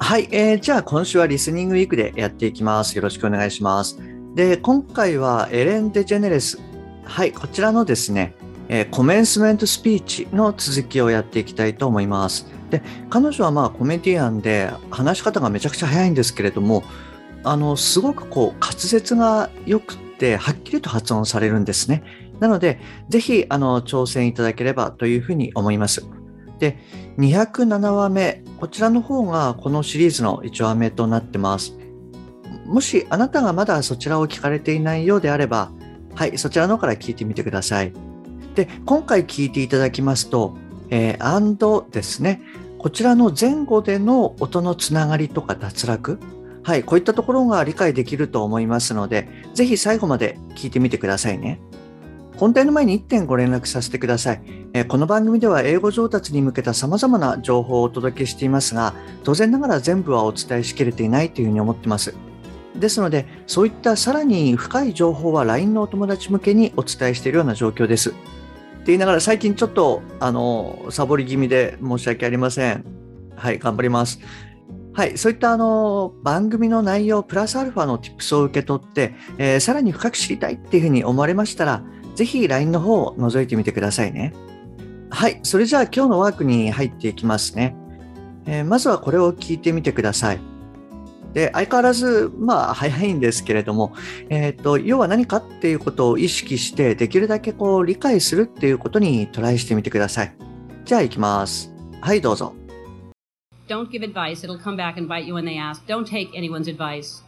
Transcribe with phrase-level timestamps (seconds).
[0.00, 3.98] はい、えー、じゃあ今週はリスニングウィークでやっていきますよろしくお願いします
[4.38, 6.60] で、今回はエレン・デジェネレス。
[7.02, 8.36] はい、こちらのですね、
[8.68, 12.46] えー、コメンスメントスピーチの続きをやっていきたいと思います。
[12.70, 12.80] で、
[13.10, 16.84] 彼女はまあコメディアンで話し方がめちゃくちゃ早いんですけれども、
[17.42, 22.04] あの、すごくこう滑舌が良くて、はっきりと発音されるんですね。
[22.38, 26.06] なので、ぜひ、あの、挑戦いただければというふうに思います。
[26.58, 26.78] で、
[27.18, 31.76] 207話目、こちらの方がこのシリーズの1話目となってます。
[32.66, 35.70] もしあなたがまだそちらを聞かれていないようであれば、
[36.14, 37.92] はい、そちらの方から聞いてみてください。
[38.54, 40.56] で、今回聞いていただきますと、
[40.90, 42.42] えー、アンドですね。
[42.78, 46.18] こちらの前後での音のつながりとか脱落。
[46.62, 51.60] はい、こういったところが理解できると思いますので、ぜひ最後まで聞いてみてくださいね。
[52.38, 54.42] 本題の前に1点ご連絡させてください。
[54.72, 58.94] え、この番組では英語上達に向けた様々な情報をお届けしていますが、
[59.24, 62.14] 当然ながら全部はお伝えしきれていないというふうに思ってます。
[62.76, 68.10] ですので、そういったさらに深い情報は LINE のお友達向けにお伝えしているような状況です。
[68.10, 68.18] って
[68.86, 72.84] 言いながら最近ちょっと、あの、サボり気味で申し訳ありません。
[73.34, 74.20] はい、頑張ります。
[74.92, 81.84] はい、そういったあの番組の内容プラスアルファの Tips を受け取って、えー、さらに深く知りたいっていうふうに思われましたら、
[82.18, 84.34] ぜひ LINE の方を覗いてみてくださいね。
[85.08, 87.76] はい、それじゃあ今日のワークに入っていきますね。
[88.44, 90.40] えー、まずはこれを聞いてみてください。
[91.32, 93.92] で、相変わらず、まあ、早いんですけれども、
[94.30, 100.34] えっ、ー、と、要は何かっていうことを意識して、できるだけこう、理解するっていうことにトライしてみてください。
[100.84, 101.72] じゃあ、行きます。
[102.00, 102.52] はい、どうぞ。
[103.68, 104.44] Don't give advice.
[104.44, 105.86] It'll come back and bite you when they ask.
[105.86, 107.22] Don't take anyone's advice.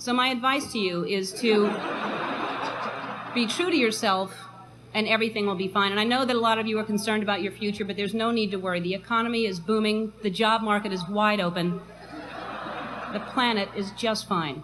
[0.00, 1.70] So my advice to you is to
[3.33, 4.33] be true to yourself
[4.93, 5.91] and everything will be fine.
[5.91, 8.13] And I know that a lot of you are concerned about your future, but there's
[8.13, 8.79] no need to worry.
[8.79, 10.13] The economy is booming.
[10.23, 11.79] The job market is wide open.
[13.13, 14.63] The planet is just fine.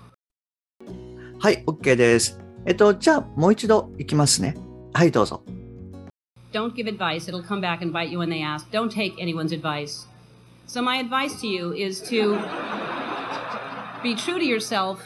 [1.39, 2.39] はい、OK です。
[2.65, 4.55] えっと、じゃあ、もう一度いきますね。
[4.93, 5.43] はい、どうぞ。
[6.51, 7.27] Don't give advice.
[7.27, 8.69] It'll come back and bite you when they ask.
[8.71, 10.07] Don't take anyone's advice.
[10.67, 12.39] So my advice to you is to
[14.01, 15.01] be true to yourself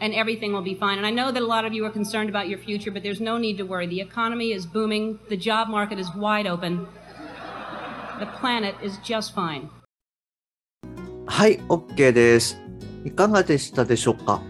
[0.00, 0.98] and everything will be fine.
[0.98, 3.20] And I know that a lot of you are concerned about your future, but there's
[3.20, 3.86] no need to worry.
[3.86, 5.18] The economy is booming.
[5.28, 6.86] The job market is wide open.
[8.18, 9.68] The planet is just fine.
[11.26, 12.58] はい、OK です。
[13.04, 14.42] いかがでしたでしょうか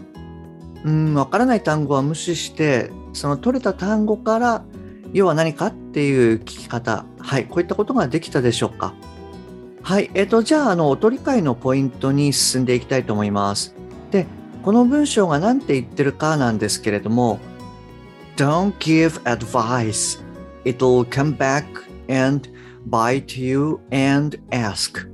[0.85, 4.65] うん、わからない単語は無視して、その取れた単語から、
[5.13, 8.95] 要は何かっていう聞き方、はい、こういったことができたでしょうか
[9.83, 13.75] はい、えっ、ー、と、じゃあ、あの、音理解のポイントに進んでいきたいと思います。
[14.68, 17.40] で、この文章が何て言ってるかなんですけれども、
[18.36, 20.24] Don't give advice.
[20.66, 21.66] It'll come back
[22.10, 22.50] and
[22.90, 25.14] bite you and ask.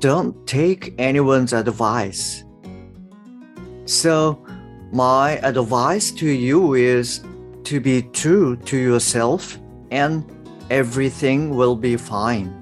[0.00, 2.44] don't take anyone's advice.
[3.86, 4.44] So,
[4.92, 7.24] my advice to you is
[7.64, 9.58] to be true to yourself
[9.90, 10.24] and
[10.70, 12.52] everything will be fine.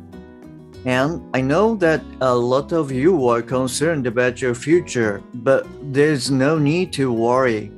[0.85, 6.31] And I know that a lot of you are concerned about your future, but there's
[6.31, 7.73] no need to worry.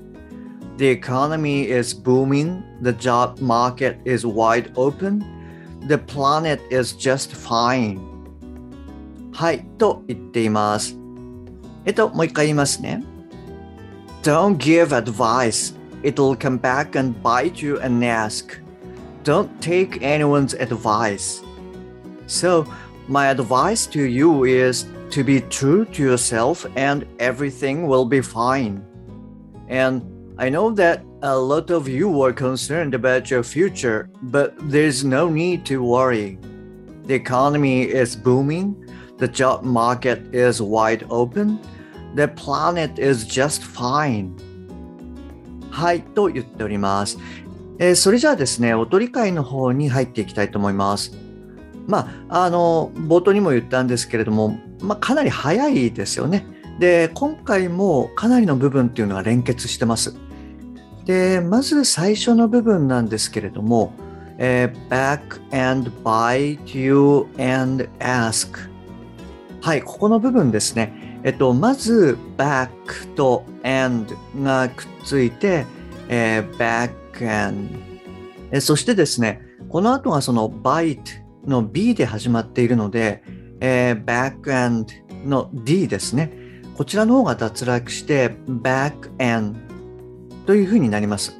[0.77, 5.25] The economy is booming, the job market is wide open,
[5.87, 8.01] the planet is just fine.
[9.33, 10.97] はい、と言っています。
[11.85, 13.05] えっと、もう一回言いますね。
[14.23, 15.77] Don't give advice.
[16.03, 18.61] It'll come back and bite you and ask.
[19.25, 21.45] Don't take anyone's advice.
[22.27, 22.67] So,
[23.11, 28.85] my advice to you is to be true to yourself and everything will be fine.
[29.69, 30.03] And
[30.39, 35.29] I know that a lot of you are concerned about your future, but there's no
[35.29, 36.39] need to worry.
[37.05, 38.77] The economy is booming
[39.19, 41.59] The job market is wide open.
[42.15, 44.37] The planet is just fine.
[45.71, 47.19] はい、と言っております。
[47.79, 51.13] えー、それじゃあですね、音理解の方に入っていきたいと思います。
[51.92, 56.46] まあ、あの、冒頭にも言ったんですけれども、まあ、かなり早いですよね。
[56.80, 60.16] で、今回もかなりの部分っていうのが連結してます。
[61.06, 63.94] で、まず最初の部分なんですけれども、
[64.38, 68.58] えー、back and bite you and ask
[69.62, 71.20] はい、ここの部分ですね。
[71.24, 72.70] えっと、まず back
[73.16, 75.66] と and がくっついて、
[76.08, 77.70] えー、back and
[78.52, 83.24] えそしてですね、この後がその bite の B で始まっているので、
[83.60, 84.92] えー、back and
[85.26, 86.32] の D ですね。
[86.76, 89.60] こちらの方が脱落して back and
[90.46, 91.40] というふうになります。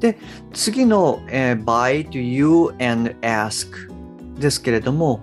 [0.00, 0.18] で、
[0.52, 3.68] 次の、えー、bite you and ask
[4.38, 5.22] ですけれども、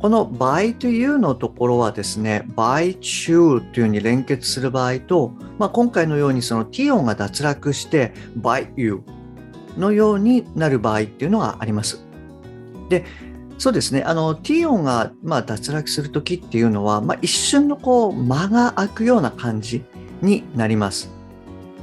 [0.00, 9.02] この by to you のところはですね、by to というふうに連結する場合と、まあ、今回のようにその t 音が脱落して by you
[9.78, 12.04] のようになる場合っていうのがあります。
[12.94, 13.04] で、
[13.58, 19.84] そうですね、あの t 音がまあ脱落するときっていうのは、まあ、一瞬のこう間が空くような感じ
[20.22, 21.10] になります。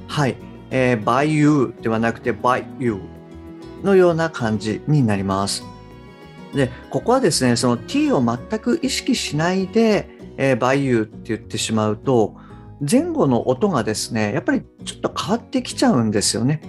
[0.08, 0.36] はい。
[0.70, 3.00] えー、by you ではなくて by you
[3.84, 5.64] のような感じになります。
[6.54, 12.36] で、ここはですね、その t を全く意識しないで、えー、バイユーって言ってしまうと、
[12.90, 16.62] 前後の音がですね、やっぱりちょっと変わってきちゃうんですよね。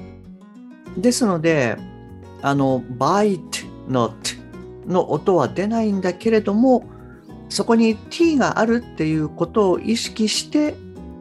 [0.96, 1.76] ですので、
[2.42, 3.61] あの、bite,
[3.92, 4.12] not
[4.86, 6.84] の音は出ないんだけれども、
[7.48, 10.74] そこに t があるっていうことを意識して、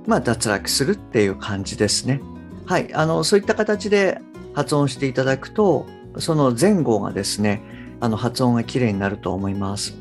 [0.07, 2.21] まあ、脱落するっていう感じですね。
[2.65, 2.93] はい。
[2.93, 4.19] あの、そういった形で
[4.53, 5.85] 発音していただくと、
[6.17, 7.61] その前後がですね、
[7.99, 9.93] あの発音がきれいになると思います。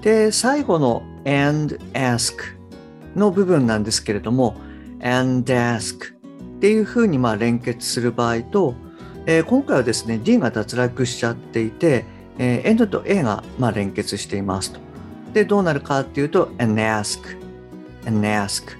[0.00, 2.34] で、最後の and ask
[3.14, 4.56] の部分なんですけれども、
[5.02, 8.74] and ask っていうふうにま連結する場合と、
[9.30, 12.04] えー、今回はですね、D が脱落しちゃっていて、
[12.36, 14.80] えー、N と A がまあ連結していますと。
[15.32, 17.20] で、どうなるかっていうと、An ask
[18.06, 18.76] An ask。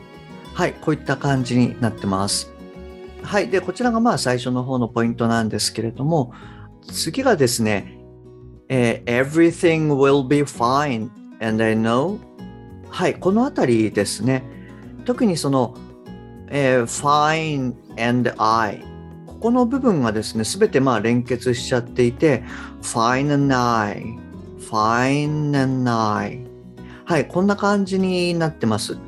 [0.52, 2.52] はい、こういった感じになってます。
[3.22, 6.32] はい、で、こちらがまあ最初の方のポイントなんですけれども、
[6.90, 7.96] 次がですね、
[8.68, 11.10] えー、everything will be fine
[11.40, 12.18] and I know
[12.88, 14.42] はい、このあたりですね。
[15.04, 15.76] 特にその、
[16.48, 17.72] えー、fine
[18.04, 18.89] and I
[19.40, 22.42] ここの部分がですね、すべてまあ連結しちゃっていて
[22.82, 24.18] fine and I
[24.60, 26.46] fine and I
[27.06, 28.98] はい、こんな感じになってます。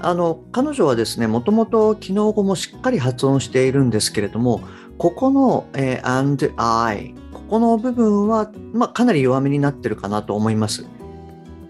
[0.00, 4.60] あの、彼女はですね、もともと昨日語もしっかり発音しているんですけれども、
[4.98, 10.84] ここの、えー、and I ここの部分は、まあ、かなり弱めになってるかなと思います。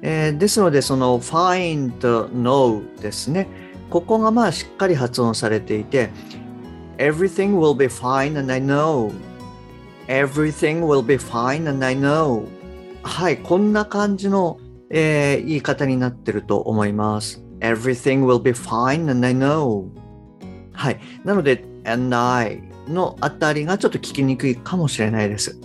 [0.00, 1.98] えー、ですので、その find,
[2.30, 3.46] know ですね。
[3.90, 6.10] ここがまあしっかり発音されていて、
[6.98, 9.12] everything will be fine and I know.
[10.08, 12.46] everything will be fine and I know.
[13.02, 14.58] はい、こんな感じの、
[14.90, 17.42] えー、言い方になってると思います。
[17.60, 19.88] everything will be fine and I know.
[20.72, 21.00] はい。
[21.24, 25.58] なので、and I のあたりがちょっと聞きにくいかもしれないです。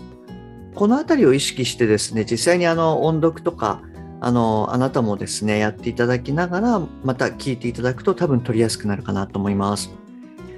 [0.75, 3.81] このあたりを意識してですね、実際にあの音読とか、
[4.21, 9.89] あの、あなたもですね、やっていただきながら、また聞いていただくと多分取りやすくなるかなと思います。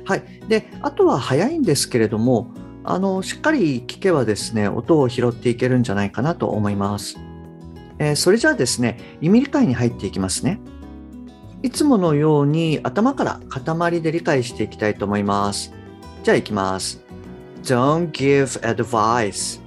[0.05, 0.23] はい。
[0.47, 2.51] で、あとは早いんですけれども、
[2.83, 7.17] あの、しっかり聞けばですね、音を拾っていけるんじゃないかなと思います。
[7.99, 10.59] えー、それじゃあですね、意味理解に入っていきますね。
[11.63, 15.71] いつものように頭から塊で理解していきたいと思います。
[16.23, 17.03] じゃあ行きます。
[17.63, 19.61] Don't give advice.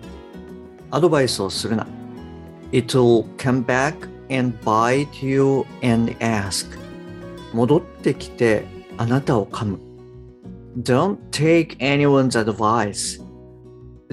[0.90, 1.86] アドバイスをするな。
[2.72, 3.94] It will come back
[4.36, 6.66] and bite you and ask.
[7.52, 8.64] 戻ってきて
[8.96, 9.78] あなたを噛む。
[10.82, 13.22] Don't take anyone's advice.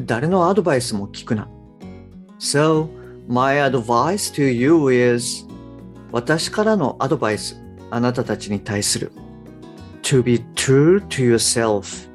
[0.06, 1.50] 誰のアドバイスも聞くな。
[2.40, 2.88] So,
[3.28, 5.46] my advice to you is
[6.12, 9.12] 私からのアドバイス、あなたたちに対する。
[10.04, 12.10] To be true to yourself.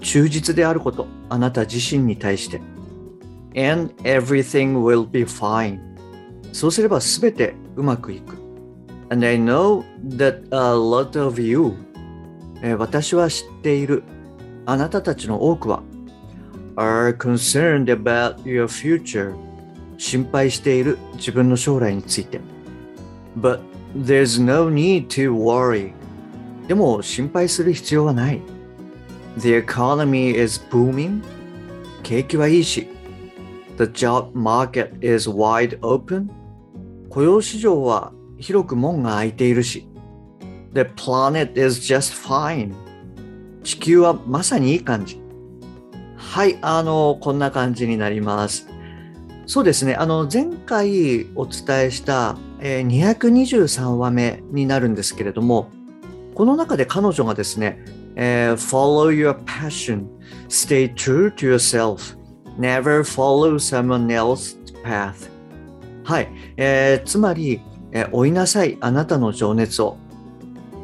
[0.00, 2.60] 忠実であること、あなた自身に対して。
[3.54, 5.78] And everything will be fine.
[6.52, 8.36] そうすればすべてうまくいく。
[9.10, 9.84] And I know
[10.16, 11.74] that a lot of you
[12.62, 14.02] えー私は知っている
[14.66, 15.82] あなたたちの多くは
[16.76, 19.34] are concerned about your future
[19.96, 22.40] 心配している自分の将来について
[23.38, 23.60] But
[23.96, 25.92] there's no need to worry
[26.66, 28.42] でも心配する必要はない
[29.38, 31.22] The economy is booming.
[32.02, 32.88] 景気はいいし。
[33.76, 36.28] The job market is wide open.
[37.08, 39.87] 雇用市場は広く門が開いているし。
[40.74, 42.74] The planet is just fine.
[43.62, 45.20] 地球はまさにいい感じ。
[46.16, 48.68] はい、あの、こんな感じになります。
[49.46, 55.70] そうですね、あの、前回お伝えした、えー、223話目になるんですけれども、
[56.34, 57.82] この中で彼女がですね、
[58.14, 60.06] えー、follow your passion,
[60.48, 62.16] stay true to yourself,
[62.58, 65.30] never follow someone else's path.
[66.04, 67.60] はい、えー、つまり、
[67.92, 69.96] えー、追いなさい、あなたの情熱を。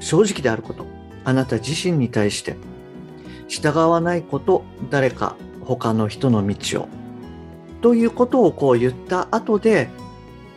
[0.01, 0.87] 正直であること
[1.25, 2.57] あなた自身に対して
[3.49, 6.89] 従わないこと誰か他の人の道を
[7.81, 9.89] ということをこう言った後で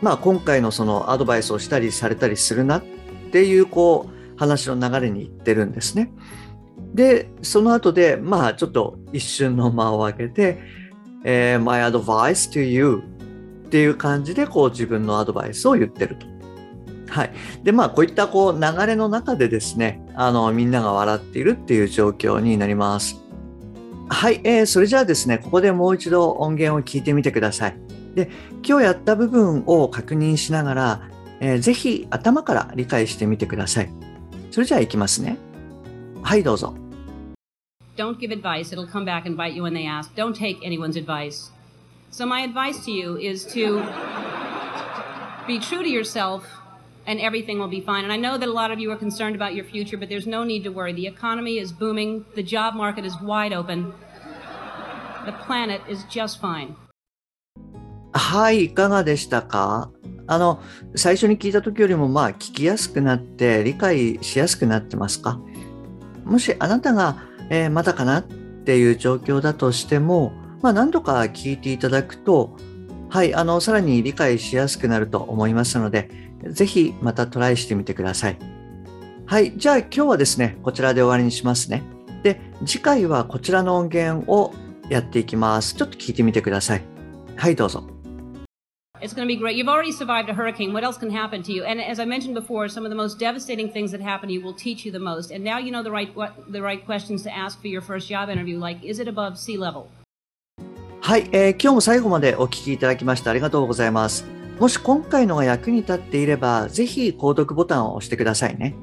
[0.00, 2.84] まあ今回のそのアドバイスをしたりされたりするなっ
[3.32, 6.12] ていうこう話の流れにいってるんですね。
[6.94, 10.58] で、その後でまあちょっと一瞬の間を空けて、
[11.24, 13.02] えー、My advice to you
[13.66, 16.26] っていう感じでこう自分のアドバイスを言ってると。
[17.08, 17.32] はい。
[17.62, 23.16] で、まあ、こういったこう流れの中でですね、あの、みんなが笑っているっていう状況になります。
[24.08, 24.40] はい。
[24.44, 27.76] えー、それじゃあですね、ここでもう一度音源を聞いてみてください。
[28.14, 28.30] で、
[28.66, 31.02] 今日やった部分を確認しながら、
[31.40, 33.90] えー、ぜひ頭から理解してみてください。
[34.50, 35.38] それじゃあ行きますね。
[36.22, 36.74] はい、どうぞ。
[37.96, 38.72] Don't give advice.
[38.72, 40.14] It'll come back and bite you when they ask.
[40.14, 41.50] Don't take anyone's advice.
[42.10, 43.82] So my advice to you is to
[45.46, 46.44] be true to yourself
[47.08, 48.04] and everything will be fine.
[48.04, 50.26] And I know that a lot of you are concerned about your future, but there's
[50.26, 50.92] no need to worry.
[50.92, 53.94] The economy is booming, the job market is wide open,
[55.24, 56.76] the planet is just fine.
[58.12, 59.90] はい、いかがでしたか
[60.26, 60.60] あの、
[60.94, 65.40] 最初に聞いた時よりも、まあ、聞きやすくなって、理解しやすくなってますか
[66.24, 67.16] もしあなたが、
[67.48, 72.56] えー、まだかなっていう状況だとしても、まあ、何度か聞いていただくと、
[73.08, 78.38] はい、あの、さらに理解しやすくなると思いますので、ぜひまたトライしてみてください。
[79.26, 79.52] はい。
[79.56, 81.82] じゃあ今日はですね、こちらで終わりにしますね。
[82.22, 84.54] で、次回はこちらの音源を
[84.88, 85.74] やっていきます。
[85.74, 86.82] ちょっと聞いてみてください。
[87.36, 87.84] はい、どうぞ。
[89.00, 89.54] It's going to be great.
[89.54, 90.72] You've already survived a hurricane.
[90.72, 91.64] What else can happen to you?
[91.64, 94.42] And as I mentioned before, some of the most devastating things that happen to you
[94.42, 95.30] will teach you the most.
[95.30, 98.08] And now you know the right what, the right questions to ask for your first
[98.08, 98.58] job interview.
[98.58, 99.86] Like, is it above sea level?
[101.00, 104.37] はい、えー、今日も最後までお聞きいただきましてありがとうございます。
[104.58, 108.74] もし今回のが役に立っていれば、ぜひ購読ボタンを押してくださいね。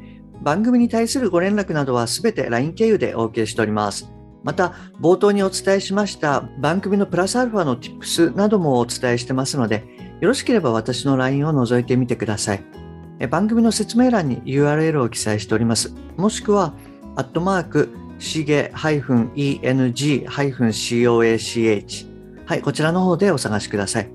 [0.42, 4.10] 番組に対するご連絡などはすべて LINE 経由でお受けしております。
[4.44, 9.84] また、冒頭にお伝えしました番組のプラスアルファの Tips などもお伝えしてますので、
[10.22, 12.64] よろしければ私の LINE を覗いてみてください。
[13.30, 15.94] 番組の説明欄に URL を記載しております。
[16.16, 16.74] もしくは、
[17.16, 17.90] アットマーク、
[18.20, 20.28] しげ -eng-coach
[22.46, 24.15] はい、こちらの方でお探しください。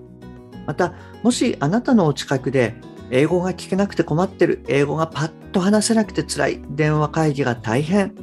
[0.66, 2.74] また、もしあなたのお近くで
[3.10, 8.14] 英語が聞けなくて困ってる、英語がパッと話せなくて辛い、電話会議が大変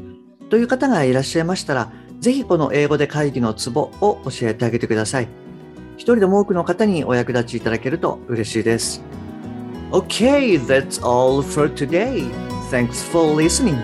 [0.50, 5.28] という方がいらっしゃいましたら、ぜひこの英語で会議のツボを教えてあげてください。
[5.98, 9.04] 一人でも多くの方にお役立ちいただけると嬉しいです。
[9.92, 12.30] Okay, that's all for today.
[12.70, 13.78] Thanks for listening.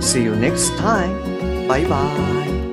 [0.00, 1.66] See you next time.
[1.66, 2.65] Bye bye.